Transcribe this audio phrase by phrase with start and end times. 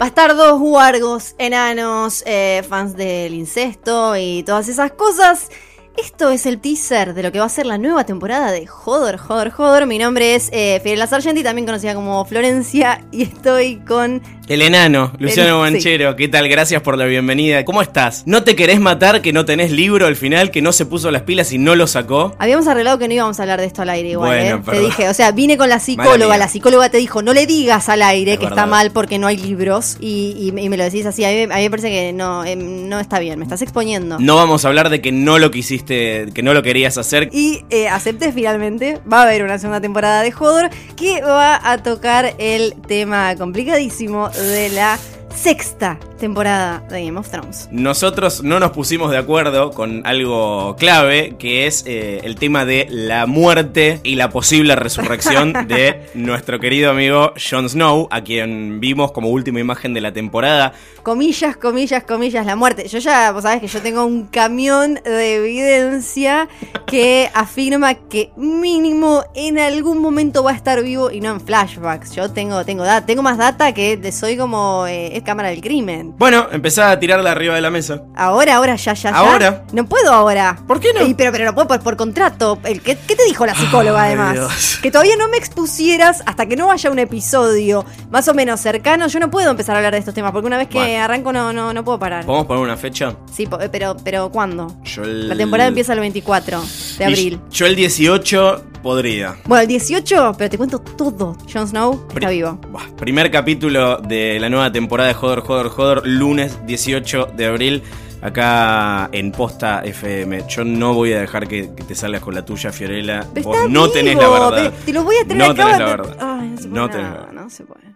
[0.00, 5.50] Bastardos, huargos, enanos, eh, fans del incesto y todas esas cosas.
[5.96, 9.18] Esto es el teaser de lo que va a ser la nueva temporada de Joder,
[9.18, 9.86] Joder, Joder.
[9.86, 15.12] Mi nombre es eh, Fiorella Sargenti, también conocida como Florencia, y estoy con El enano,
[15.18, 16.48] Luciano El- Banchero, ¿qué tal?
[16.48, 17.64] Gracias por la bienvenida.
[17.66, 18.22] ¿Cómo estás?
[18.24, 21.22] ¿No te querés matar que no tenés libro al final, que no se puso las
[21.22, 22.34] pilas y no lo sacó?
[22.38, 24.70] Habíamos arreglado que no íbamos a hablar de esto al aire igual, Bueno, ¿eh?
[24.70, 27.88] Te dije, o sea, vine con la psicóloga, la psicóloga te dijo, no le digas
[27.90, 30.84] al aire Es que está mal porque no hay libros y, y- y me lo
[30.84, 33.44] decís así, a mí, a mí me parece que no, em, no está bien, me
[33.44, 34.18] estás exponiendo.
[34.18, 37.28] No vamos a hablar de que no lo quisiste, que no lo querías hacer.
[37.32, 41.82] Y eh, acepté finalmente, va a haber una segunda temporada de Hodor que va a
[41.82, 44.98] tocar el tema complicadísimo de la
[45.34, 47.68] sexta temporada de Game of Thrones.
[47.72, 52.86] Nosotros no nos pusimos de acuerdo con algo clave, que es eh, el tema de
[52.88, 59.10] la muerte y la posible resurrección de nuestro querido amigo Jon Snow, a quien vimos
[59.10, 60.72] como última imagen de la temporada.
[61.02, 62.86] Comillas, comillas, comillas, la muerte.
[62.86, 66.48] Yo ya, vos sabés que yo tengo un camión de evidencia
[66.86, 72.14] que afirma que mínimo en algún momento va a estar vivo y no en flashbacks.
[72.14, 76.09] Yo tengo, tengo, tengo más data que soy como eh, es cámara del crimen.
[76.18, 78.02] Bueno, empezá a tirarla arriba de la mesa.
[78.16, 79.16] Ahora, ahora, ya, ya, ya.
[79.16, 79.64] Ahora.
[79.72, 80.58] No puedo ahora.
[80.66, 81.00] ¿Por qué no?
[81.00, 82.58] Ey, pero, pero no puedo por, por contrato.
[82.64, 84.32] El, ¿qué, qué te dijo la psicóloga Ay, además?
[84.34, 84.78] Dios.
[84.82, 89.06] Que todavía no me expusieras hasta que no haya un episodio más o menos cercano.
[89.08, 91.04] Yo no puedo empezar a hablar de estos temas porque una vez que Bueno.
[91.04, 92.24] arranco no, no, no puedo parar.
[92.26, 93.14] ¿Podemos poner una fecha?
[93.32, 94.66] Sí, po- pero, pero ¿cuándo?
[94.84, 96.60] Yo el- La temporada empieza el 24
[96.98, 97.40] de Y abril.
[97.50, 99.36] Yo el 18 podría.
[99.44, 101.36] Bueno, el 18, pero te cuento todo.
[101.52, 102.58] Jon Snow está vivo.
[102.98, 107.82] Primer capítulo de la nueva temporada de Joder, Joder, Joder, lunes 18 de abril,
[108.22, 110.44] acá en Posta FM.
[110.48, 113.26] Yo no voy a dejar que, que te salgas con la tuya, Fiorella.
[113.34, 114.72] Pero Vos está no tenés la verdad.
[114.72, 115.62] Te, te lo voy a tener No acá.
[115.64, 116.16] tenés la verdad.
[116.20, 116.74] Ay, no se puede.
[116.80, 117.32] No tenés la verdad.
[117.32, 117.89] no se puede.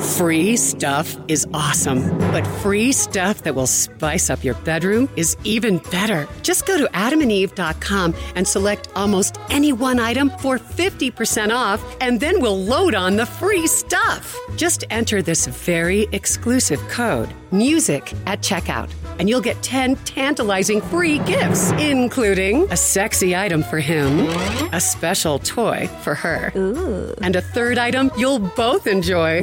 [0.00, 5.76] Free stuff is awesome, but free stuff that will spice up your bedroom is even
[5.90, 6.26] better.
[6.42, 12.40] Just go to adamandeve.com and select almost any one item for 50% off, and then
[12.40, 14.34] we'll load on the free stuff.
[14.56, 21.18] Just enter this very exclusive code, MUSIC, at checkout, and you'll get 10 tantalizing free
[21.20, 24.20] gifts, including a sexy item for him,
[24.72, 26.52] a special toy for her,
[27.20, 29.42] and a third item you'll both enjoy.